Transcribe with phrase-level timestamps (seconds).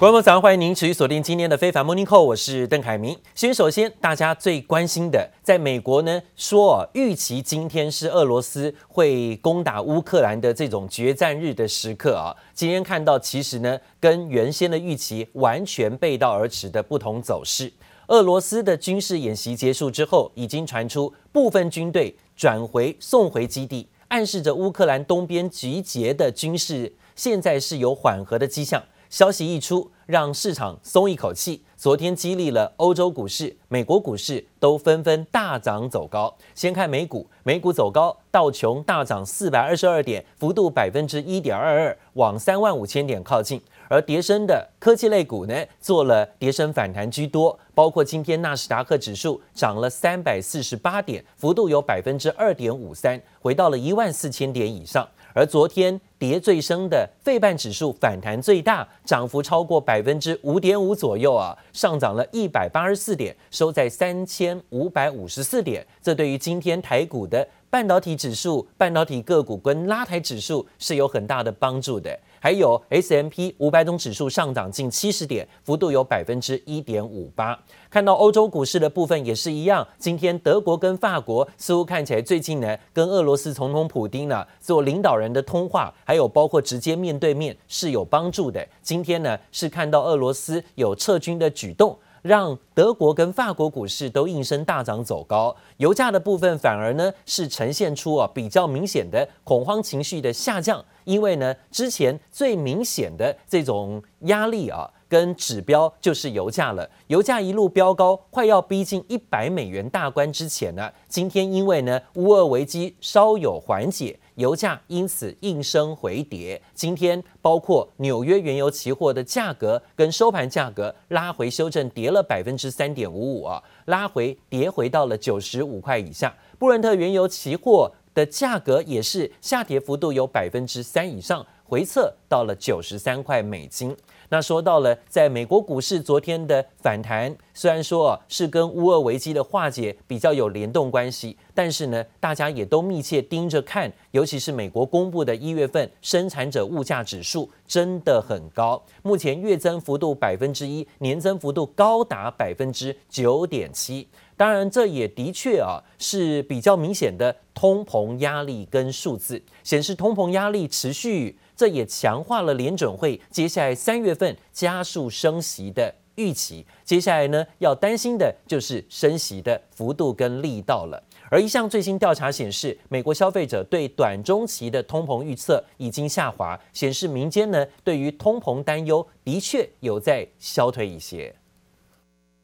[0.00, 3.14] 观众早上欢迎您持续锁定今天的非凡 Morning Call，我是邓凯明。
[3.34, 12.34] 先首先，大家最关心的，在美国呢说预期今天是俄罗斯会攻打乌克兰的这种决战日的时刻啊。
[12.54, 17.70] 今天看到其实呢跟原先的预期完全背道而驰的不同走势。
[18.06, 28.82] 俄罗斯的军事演习结束之后，已经传出部分军队转回送回基地，暗示着乌克兰东边集结的军事现在是有缓和的迹象。
[29.10, 31.64] 消息一出，让市场松一口气。
[31.76, 36.32] 昨天激励了欧洲股市、美国股市都纷纷大涨走高。
[36.54, 43.60] 先看美股，美股走高，道琼大涨四百二十二点，幅度百分之一点二二，往三万五千点靠近。
[43.88, 55.08] 而跌升的科技类股呢，做了跌升反弹居多，包括今天纳斯达克指数涨了三百四十八点，幅度有百分之二点五三，回到了一万四千点以上。
[55.32, 65.86] 而昨天跌最深的费半指数反弹最大，涨幅超过百分之五点五左右啊，上涨了一百八十四点，收在三千五百五十四点。
[66.02, 72.18] 这对于今天台股的半导体指数、半导体个股跟拉抬指数是有很大的帮助的。
[72.40, 77.56] 还有 S M P 五百种指数上涨近七十点，幅度有百分之一点五八。
[77.88, 88.66] 看到欧洲股市的部分也是一样，今天德国跟法国似乎看起来最近呢，跟俄罗斯总统普丁呢做领导人的通话，还有包括直接面对面是有帮助的。
[88.82, 91.96] 今天呢是看到俄罗斯有撤军的举动。
[92.22, 104.90] 让德国跟法国股市都应声大涨走高，油价的部分反而呢是呈现出啊比较明显的恐慌情绪的下降，因为呢之前最明显的这种压力啊。
[105.10, 116.60] 跟指标就是油价了，油价一路飙高，快要逼近一百美元大关之前呢，今天因为呢乌俄危机稍有缓解，油价因此应声回跌。
[116.74, 126.34] 今天包括纽约原油期货的价格跟收盘价格拉回修正，跌了百分之三点五五啊，拉回跌回到了九十五块以下。
[126.58, 133.96] 布伦特原油期货的价格也是下跌幅度有百分之三以上，回测到了九十三块美金。
[134.32, 154.06] 那说到了，在美国股市昨天的反弹，虽然说是跟乌俄危机的化解比较有联动关系，但是呢，大家也都密切盯着看，尤其是美国公布的一月份生产者物价指数真的很高，目前月增幅度百分之一，年增幅度高达百分之九点七。
[154.36, 161.36] 当然，这也的确啊是比较明显的通膨压力跟数字显示，通膨压力持续。
[161.60, 166.64] 这也强化了联准会接下来三月份加速升息的预期。
[166.86, 171.02] 接下来呢，要担心的就是升息的幅度跟力道了。
[171.30, 181.34] 而一项最新调查显示，美国消费者对短中期的通膨预测已经下滑，显示民间呢对于通膨担忧的确有在消退一些。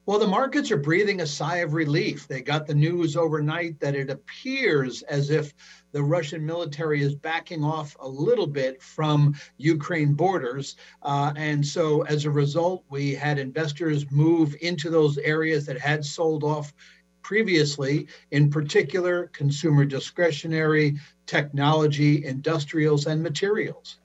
[0.07, 2.29] Well, the markets are breathing a sigh of relief.
[2.29, 5.53] They got the news overnight that it appears as if
[5.91, 10.77] the Russian military is backing off a little bit from Ukraine borders.
[11.03, 16.05] Uh, and so as a result, we had investors move into those areas that had
[16.05, 16.73] sold off
[17.23, 23.99] previously, in particular, consumer discretionary, technology, industrials, and materials.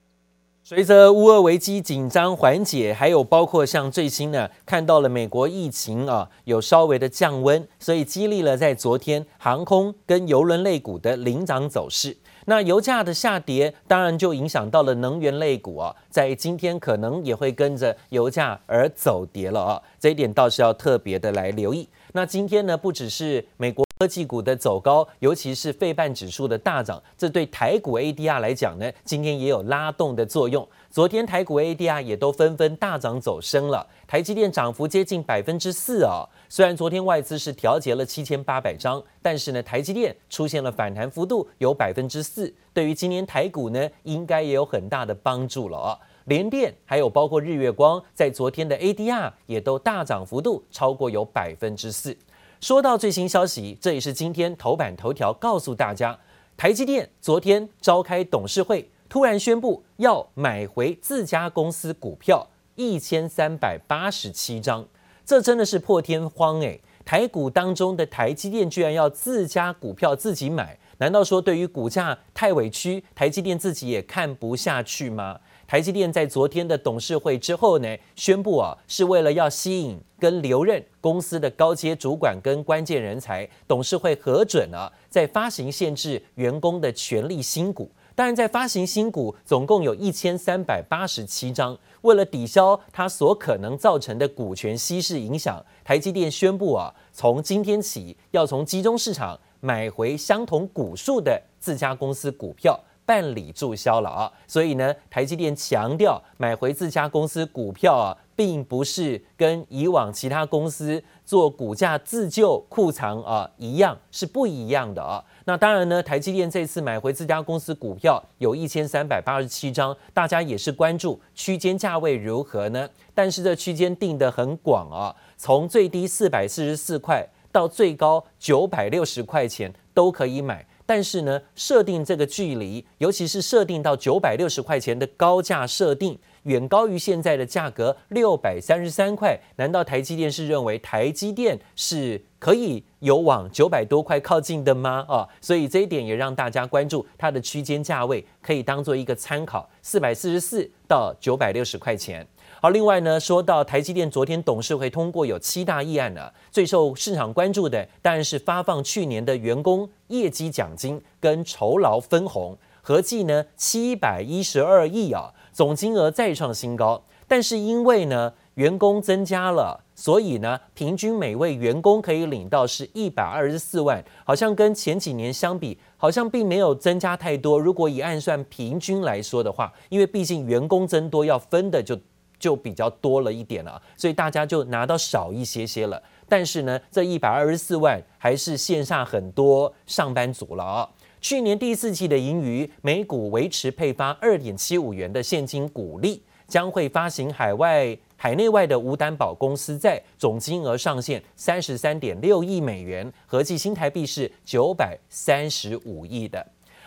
[0.73, 12.15] 随着乌俄危机紧张缓解，还有包括像最新呢，看到了美国疫情啊有稍微的降温，所以激励了在昨天航空跟邮轮类股的领涨走势。
[12.45, 21.89] 那油价的下跌，当然就影响到了能源类股啊，在今天可能也会跟着油价而走跌了啊，这一点倒是要特别的来留意。
[22.13, 23.85] 那今天呢，不只是美国。
[24.01, 30.67] 科技股的走高，尤其是费半指数的大涨，这对台股 ADR 来讲呢，今天也有拉动的作用。
[30.89, 36.25] 昨天台股 ADR 也都纷纷大涨走升了，台积电涨幅接近百分之四啊。
[36.49, 45.99] 虽然昨天外资是调节了七千八百张，但是呢，台积电出现了反弹幅度有百分之四，对于今年台股呢，应该也有很大的帮助了啊。
[46.25, 52.15] 联电还有包括日月光，在昨天的 ADR 也都大涨幅度超过有百分之四。
[52.59, 56.19] 说到最新消息，这也是今天头版头条告诉大家，
[56.55, 64.87] 台积电昨天召开董事会，突然宣布要买回自家公司股票一千三百八十七张，
[65.25, 75.39] 这真的是破天荒诶，台股当中的台积电居然要自家股票自己买，难道说对于股价太委屈，台积电自己也看不下去吗？
[75.71, 87.89] 台积电在昨天的董事会之后呢，宣布啊，是为了要吸引跟留任公司的高阶主管跟关键人才，董事会核准了，在发行限制员工的权利新股。
[88.13, 91.79] 当然，在发行新股总共有一千三百八十七张。
[92.01, 102.77] 为了抵消它所可能造成的股权稀释影响，台积电宣布啊，从今天起要从集中市场买回相同股数的自家公司股票。
[103.11, 115.21] 办理注销了啊，所以呢，台积电强调买回自家公司股票啊，并不是跟以往其他公司做股价自救库藏啊一样，是不一样的啊。
[115.43, 122.87] 那当然呢，台积电这次买回自家公司股票有一千三百八十七张，大家也是关注区间价位如何呢？
[123.13, 130.65] 但是这区间定得很广啊，从最低四百四十四块到最高九百六十块钱都可以买。
[130.91, 139.39] 但是呢，设定这个距离，尤其是设定到九百六十块钱的高价设定，远高于现在的价格六百三十三块。
[139.55, 145.05] 难道台积电是认为台积电是可以有往九百多块靠近的吗？
[145.07, 152.27] 啊，所以这一点也让大家关注它的区间价位，可以当做一个参考，四百四十四到九百六十块钱。
[152.63, 167.03] 好，另外呢，说到台积电昨天董事会通过有七大议案呢，最受市场关注的当然是发放去年的员工业绩奖金跟酬劳分红，合计呢七百一十二亿啊，总金额再创新高。
[167.27, 177.57] 但是因为呢员工增加了，所以呢平均每位员工可以领到是一百二十四万，好像跟前几年相比，好像并没有增加太多。
[177.57, 181.97] 如果以按算平均来说的话，因为毕竟员工增多要分的就。
[182.41, 186.01] 就比较多了一点了，所以大家就拿到少一些些了。
[186.27, 190.89] 但是呢，这一百二十四万还是线下很多上班族了啊。
[191.21, 206.43] 去年第四季的盈余，每股维持配发二点七五元的现金股利，将会发行海外、海内外的无担保公司债，总金额上限三十三点六亿美元，合计新台币是九百三十五亿的。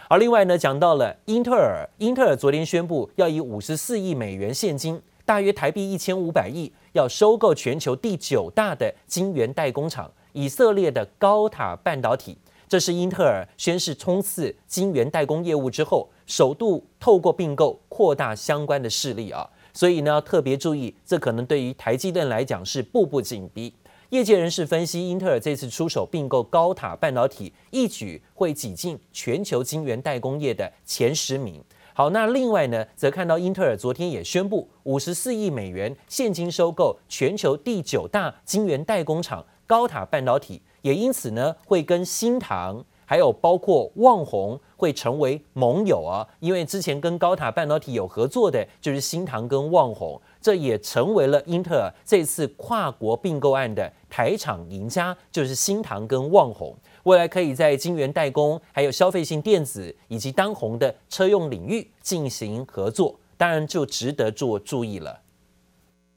[0.09, 5.01] 而另外呢，讲到了英特尔，英特尔昨天宣布要以五十四亿美元现金。
[5.27, 12.37] 大约台币一千五百亿，要收购全球第九大的晶圆代工厂以色列的高塔半导体。
[12.69, 19.49] 这是英特尔宣誓冲刺晶圆代工业务之后，首度透过并购扩大相关的势力啊。
[19.73, 23.73] 所以呢，特别注意，这可能对于台积电来讲是步步紧逼。
[24.11, 31.63] 业界人士分析，英特尔这次出手并购高塔半导体，一举会挤进全球晶圆代工业的前十名。
[31.97, 56.75] 好，那另外呢，则看到英特尔昨天也宣布五十四亿美元现金收购全球第九大晶圆代工厂高塔半导体，也因此呢，会跟新唐还有包括旺宏会成为盟友啊，因为之前跟高塔半导体有合作的就是新唐跟旺宏，这也成为了英特尔这次跨国并购案的台厂赢家，就是新唐跟旺宏。
[57.04, 65.22] 未来可以在晶圆代工、还有消费性电子以及当红的车用领域进行合作，当然就值得做注意了。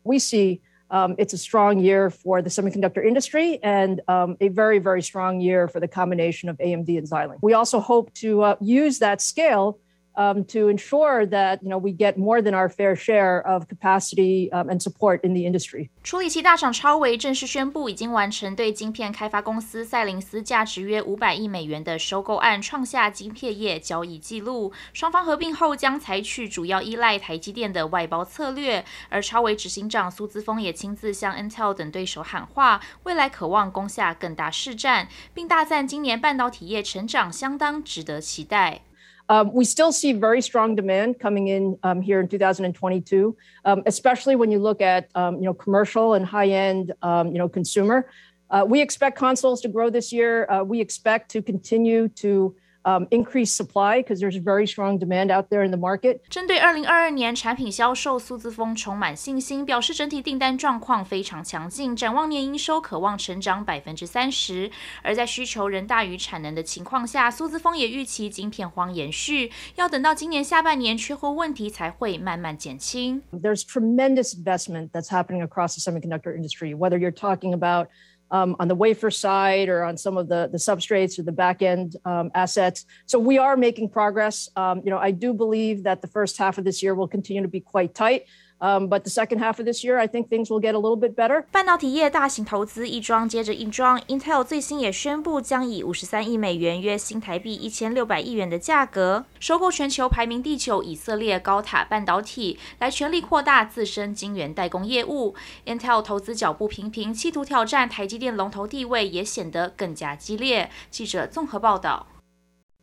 [0.03, 4.81] We see, um, it's a strong year for the semiconductor industry and um, a very,
[4.81, 7.39] very strong year for the combination of AMD and Xilinx.
[7.41, 9.79] We also hope to uh, use that scale.
[10.20, 14.50] Um, to ensure that you know we get more than our fair share of capacity
[14.52, 15.92] um, and support in the industry.
[16.02, 24.74] 处理器大厂超微正式宣布，已经完成对晶片开发公司赛灵思价值约五百亿美元的收购案，创下晶片业交易记录。
[24.92, 38.82] 双方合并后将采取主要依赖台积电的外包策略，而超微执行长苏姿峰也亲自向 Intel 等对手喊话，未来渴望攻下更大市占，并大赞今年半导体业成长相当值得期待。
[39.30, 44.52] Um, we still see very strong demand coming in um, here in 2022, um, especially when
[44.52, 48.10] you look at um, you know commercial and high-end um, you know consumer.
[48.50, 50.50] Uh, we expect consoles to grow this year.
[50.50, 52.56] Uh, we expect to continue to
[52.87, 56.19] Um, increase supply because there's very strong demand out there in the market.
[56.29, 64.69] 针对二零二二年产品销售，苏姿丰充满信心，表示整体订单状况非常强劲，展望年营收可望成长百分之三十。
[65.05, 73.23] 而在需求仍大于产能的情况下，苏姿丰也预期晶片荒延续，要等到今年下半年缺货问题才会慢慢减轻。
[73.31, 77.87] There's tremendous investment that's happening across the semiconductor industry, whether you're talking about
[78.32, 81.62] um, on the wafer side or on some of the, the substrates or the back
[81.62, 82.86] end um, assets.
[83.06, 84.50] So we are making progress.
[84.56, 87.42] Um, you know, I do believe that the first half of this year will continue
[87.42, 88.26] to be quite tight.
[88.60, 90.98] Um, but the second half of this year, I think things will get a little
[90.98, 91.44] bit better.
[91.52, 105.36] 半导体业大型投资一桩接着一桩，Intel 最新也宣布将以五十三亿美元（约新台币一千六百亿元）的价格收购全球排名第九以色列高塔半导体，来全力扩大自身晶圆代工业务。
[105.68, 110.72] Intel 投资脚步频频，企图挑战台积电龙头地位，也显得更加激烈。
[110.90, 112.08] 记者综合报道。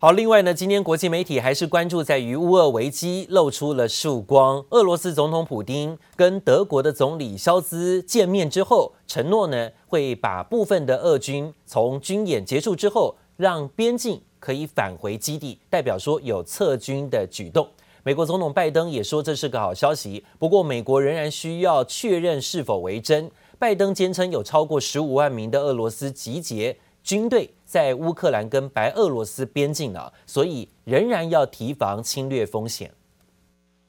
[0.04, 4.62] 好，另外呢，今天国际媒体还是关注在于乌俄危机露出了曙光。
[4.68, 17.66] 俄罗斯总统普丁跟德国的总理肖兹见面之后，承诺呢会把部分的俄军从军演结束之后，让边境可以返回基地，代表说有撤军的举动。
[18.02, 23.30] 美国总统拜登也说这是个好消息，不过美国仍然需要确认是否为真。
[23.58, 26.76] 拜登坚称有超过十五万名的俄罗斯集结。
[27.03, 32.91] 军队在乌克兰跟白俄罗斯边境呢，所以仍然要提防侵略风险。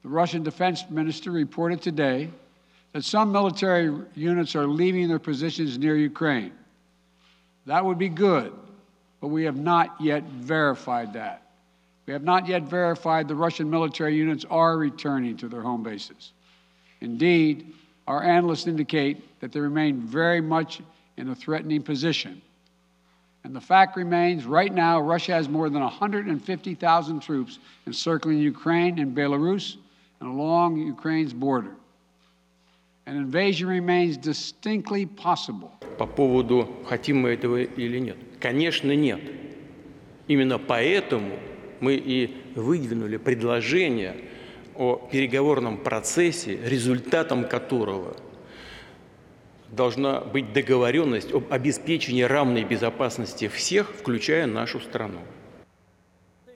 [0.03, 2.31] The Russian defense minister reported today
[2.93, 6.53] that some military units are leaving their positions near Ukraine.
[7.67, 8.53] That would be good,
[9.21, 11.43] but we have not yet verified that.
[12.07, 16.33] We have not yet verified the Russian military units are returning to their home bases.
[17.01, 17.75] Indeed,
[18.09, 20.81] our analysts indicate that they remain very much
[21.17, 22.41] in a threatening position.
[23.46, 29.16] And the fact remains, right now, Russia has more than 150,000 troops encircling Ukraine and
[29.16, 29.78] Belarus
[30.20, 31.76] and along Ukraine's border.
[33.06, 35.72] An invasion remains distinctly possible.
[36.00, 38.18] По поводу, хотим мы этого или нет?
[38.40, 39.22] Конечно, нет.
[40.28, 41.38] Именно поэтому
[41.82, 44.16] мы и выдвинули предложение
[44.74, 48.18] о переговорном процессе, результатом которого–
[49.75, 55.21] должна быть договоренность об обеспечении равной безопасности всех, включая нашу страну.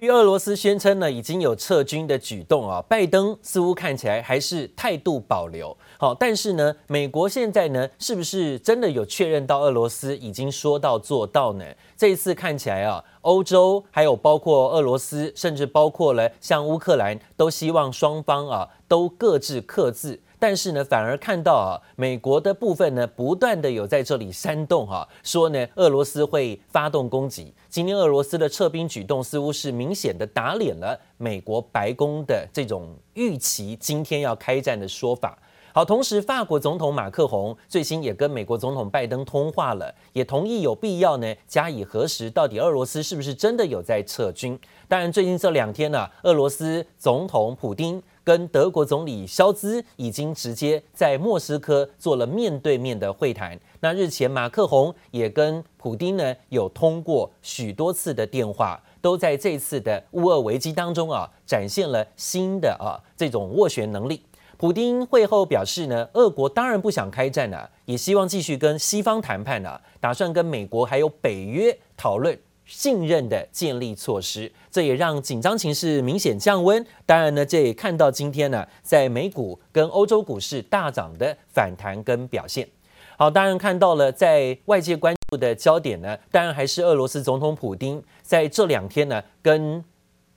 [0.01, 5.75] 对于俄罗斯宣称呢已经有撤军的举动啊，拜登似乎看起来还是态度保留。
[5.97, 11.65] 好，但是呢，美国现在呢是不是真的有确认到俄罗斯已经说到做到呢？
[11.97, 20.21] 这一次看起来啊，欧洲还有包括俄罗斯，甚至包括了像乌克兰，都希望双方啊都各自克制。
[20.42, 27.54] 但是呢，反而看到啊，美国的部分呢，不断的有在这里煽动哈，说呢，俄罗斯会发动攻击。
[27.68, 35.38] 今天俄罗斯的撤兵举动，似乎是明显的打脸了美国白宫的这种预期，今天要开战的说法。
[35.72, 44.58] 好，同时法国总统马克宏最新也跟美国总统拜登通话了，也同意有必要呢加以核实，到底俄罗斯是不是真的有在撤军。
[44.88, 48.02] 当然，最近这两天呢、俄罗斯总统普丁。
[48.30, 53.60] 跟德国总理肖兹已经直接在莫斯科做了面对面的会谈。
[53.80, 64.22] 那日前马克宏也跟普丁呢有通过许多次的电话，都在这次的乌俄危机当中啊展现了新的啊这种斡旋能力。
[64.58, 72.38] 普丁会后表示呢，俄国当然不想开战了，也希望继续跟西方谈判啊，打算跟美国还有北约讨论。
[72.70, 76.86] 信任的建立措施，这也让紧张情势明显降温。
[77.04, 82.70] 当然呢，这也看到今天呢，在美股跟欧洲股市大涨的反弹跟表现。
[83.18, 89.84] 好，当然看到了，在外界关注的焦点呢，当然还是俄罗斯总统普丁在这两天呢，跟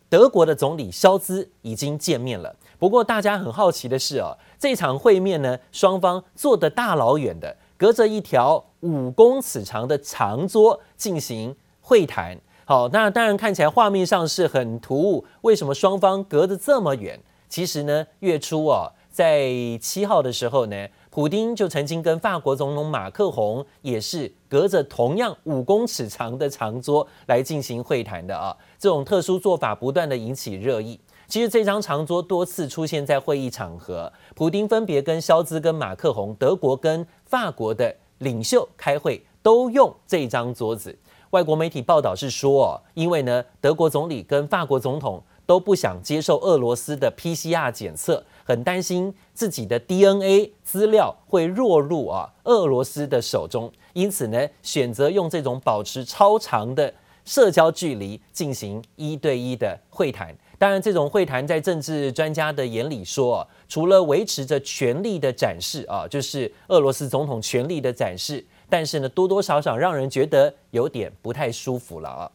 [0.08, 2.56] 德国的总理肖兹已经见面了。
[2.78, 11.54] 不过大家很好奇的是哦，这场会面呢，双方坐得大老远的，隔着一条五公尺长的长桌进行。
[11.92, 12.34] 会谈
[12.64, 15.22] 好，那当然看起来画面上是很突兀。
[15.42, 17.20] 为什么双方隔得这么远？
[17.50, 28.56] 其实呢，月初啊，在七号的时候呢，普丁就曾经跟法国总统马克宏也是隔着同样五公尺长的长桌来进行会谈的啊。
[28.78, 30.98] 这种特殊做法不断的引起热议。
[31.28, 40.98] 其实这张长桌多次出现在会议场合，普丁分别跟肖兹、跟马克宏、德国跟法国的领袖开会，都用这张桌子。
[41.32, 56.92] 外国媒体报道是说，因为呢，德国总理跟法国总统都不想接受俄罗斯的 PCR 检测，很担心自己的 DNA 资料会落入啊俄罗斯的手中，因此呢，选择用这种保持超长的
[57.24, 60.36] 社交距离进行一对一的会谈。
[60.58, 68.44] 当然，这种会谈在政治专家的眼里说，除了维持着权力的展示啊，就是俄罗斯总统权力的展示。
[68.71, 72.31] 但是呢，多多少少让人觉得有点不太舒服了啊。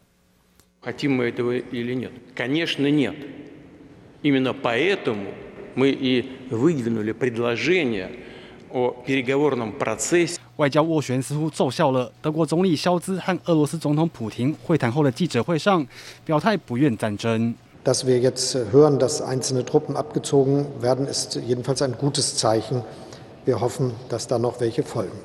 [0.82, 2.10] Хотим мы этого или нет?
[2.34, 3.14] Конечно, нет.
[4.22, 5.26] Именно поэтому
[5.74, 8.10] мы и выдвинули предложение
[8.70, 10.38] о переговорном процессе.
[10.56, 12.12] 外交斡旋似乎奏效了。
[12.20, 15.86] 德国总理萧兹和俄罗斯总统普廷会谈后的记者会上，
[16.24, 17.54] 表态不愿战争。
[17.84, 22.82] Dass wir jetzt hören, dass einzelne Truppen abgezogen werden, ist jedenfalls ein gutes Zeichen.
[23.44, 25.18] Wir hoffen, dass da noch welche folgen.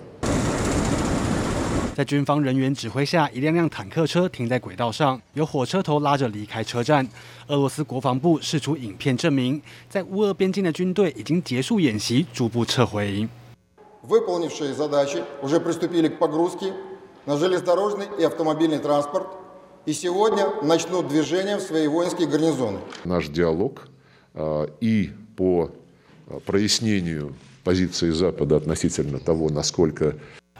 [1.95, 7.07] 在军方人员指挥下，一辆辆坦克车停在轨道上，由火车头拉着离开车站。
[7.47, 13.27] 俄罗斯国防部释出影片证明，在乌俄边境的军队已经结束演习，逐步撤回。
[19.87, 22.77] и сегодня начнут движение в свои воинские гарнизоны.
[23.05, 23.87] Наш диалог
[24.81, 25.71] и по
[26.45, 30.13] прояснению позиции Запада относительно того, насколько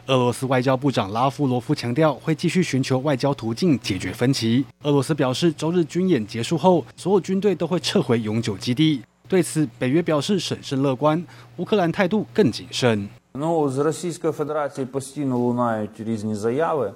[0.06, 4.64] 俄罗斯外交部长拉夫罗夫强调，会继续寻求外交途径解决分歧。
[4.84, 9.02] 俄罗斯表示，周日军演结束后，所有军队都会撤回永久基地。
[9.28, 11.22] 对此，北约表示审慎乐观，
[11.58, 13.08] 乌克兰态度更谨慎。
[13.34, 16.92] Ну, з Російської Федерації постійно лунають різні заяви,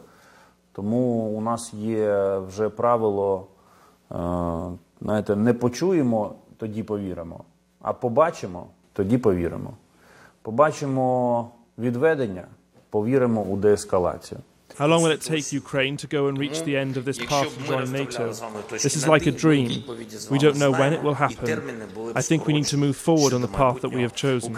[0.73, 0.99] тому
[1.37, 3.47] у нас є вже правило,
[5.01, 7.45] знаєте, не почуємо, тоді повіримо,
[7.81, 9.75] а побачимо, тоді повіримо.
[10.43, 12.45] Побачимо відведення,
[12.91, 14.41] повіримо у деескалацію.
[14.79, 17.49] How long will it take Ukraine to go and reach the end of this path
[17.55, 18.33] to join NATO?
[18.71, 19.69] This is like a dream.
[20.31, 21.47] We don't know when it will happen.
[22.15, 24.53] I think we need to move forward on the path that we have chosen.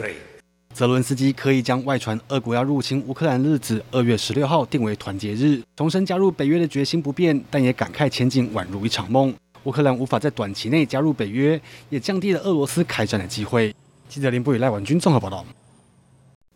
[0.72, 9.34] 泽伦斯基刻意将外传俄国要入侵乌克兰日子二月十六号定为团结日，重申加入北约的决心不变，但也感慨前景宛如一场梦。
[9.64, 13.74] 乌克兰无法在短期内加入北约，也降低了俄罗斯开战的机会。
[14.08, 15.44] 记者林波与赖婉君综合报道。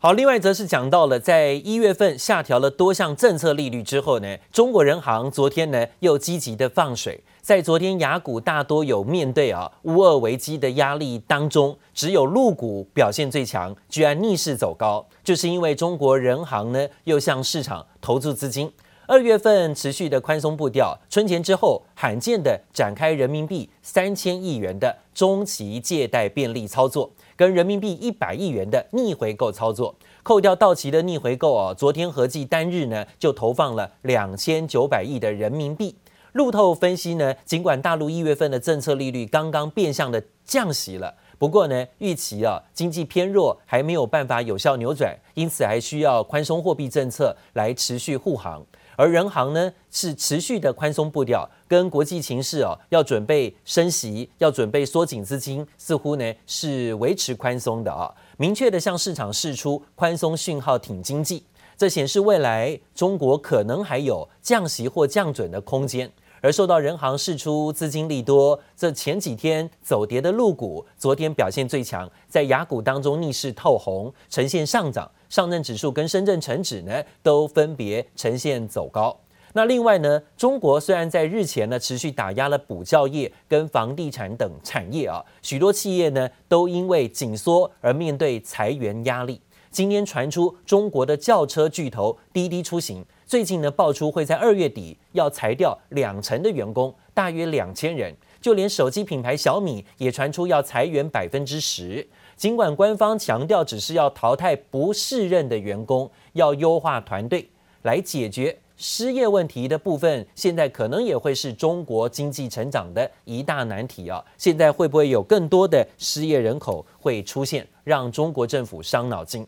[0.06, 18.70] 好，另外则是讲到了，在一月份下调了多项政策利率之后呢，中国人行昨天呢又积极的放水，在昨天雅股大多有面对啊乌二危机的压力当中，只有陆股表现最强，居然逆势走高，就是因为中国人行呢又向市场投注资金，
[19.06, 27.12] 二月份持续的宽松步调，春节之后罕见的展开人民币三千亿元的中期借贷便利操作。
[27.36, 29.94] 跟人民币一百亿元的逆回购操作，
[30.24, 35.94] 扣掉到期的逆回购哦，昨天合计单日呢就投放了两千九百亿的人民币。
[36.32, 48.66] 路透分析呢，尽管大陆一月份的政策利率刚刚变相的降息了，不过呢，预期啊经济偏弱，还没有办法有效扭转，因此还需要宽松货币政策来持续护航。
[48.96, 58.08] 而人行呢是持续的宽松步调，跟国际情势哦要准备升息，要准备缩紧资金，似乎呢是维持宽松的啊、哦，
[58.38, 61.44] 明确的向市场释出宽松讯号，挺经济。
[61.76, 66.10] 这显示未来中国可能还有降息或降准的空间。
[66.44, 75.10] 而受到人行释出资金利多，这前几天走跌的陆股，昨天表现最强，在雅股当中逆势透红，呈现上涨。
[75.30, 79.18] 上证指数跟深圳成指呢，都分别呈现走高。
[79.54, 89.40] 那另外呢，中国虽然在日前呢持续打压了补教业跟房地产等产业啊，许多企业呢都因为紧缩而面对裁员压力。
[89.72, 93.04] 今天传出中国的轿车巨头滴滴出行。
[93.34, 98.16] 最近呢，爆出会在二月底要裁掉两成的员工，大约两千人。
[98.40, 102.08] 就连手机品牌小米也传出要裁员百分之十。
[102.36, 107.50] 尽管官方强调只是要淘汰不适任的员工，要优化团队
[107.82, 114.24] 来解决失业问题的部分，现在可能也会是中国经济成长的一大难题啊！
[114.38, 119.44] 现在会不会有更多的失业人口会出现，让中国政府伤脑筋？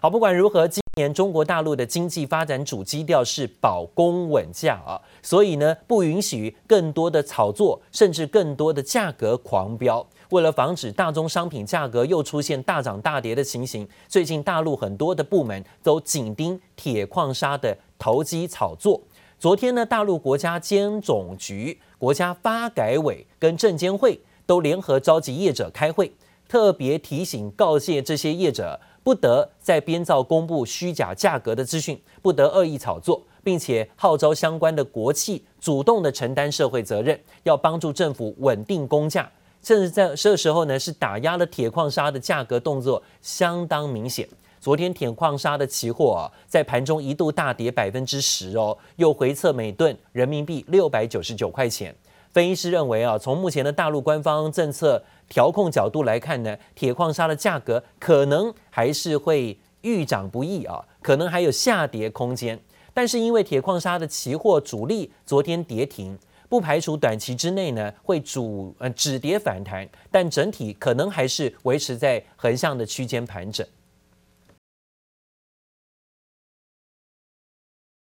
[0.00, 0.66] 好，不管如何。
[0.98, 10.06] 年中国大陆的经济发展主基调是保供稳价啊，所以呢不允许更多的炒作，甚至更多的价格狂飙。
[10.30, 18.98] 为了防止大宗商品价格又出现大涨大跌的情形，最近大陆很多的部门都紧盯铁矿砂的投机炒作。
[19.38, 26.10] 昨天呢，大陆国家监总局、国家发改委跟证监会都联合召集业者开会，
[26.48, 28.80] 特别提醒告诫这些业者。
[29.06, 39.30] 不得再编造公布虚假价格的资讯，不得恶意炒作，并且号召相关的国企主动的承担社会责任，要帮助政府稳定供价。
[39.62, 44.28] 甚至在这时候呢，是打压了铁矿砂的价格动作相当明显。
[44.58, 51.94] 昨天铁矿砂的期货啊，在盘中一度大跌百分之十哦，又回测每吨人民币六百九十九块钱。
[52.36, 62.60] 分析师认为啊，从目前的大陆官方政策调控角度来看呢，铁矿砂的价格可能还是会遇涨不易啊，可能还有下跌空间。
[62.92, 73.66] 但是因为铁矿砂的期货主力昨天跌停，不排除短期之内呢会主呃止跌反弹，但整体可能还是维持在横向的区间盘整。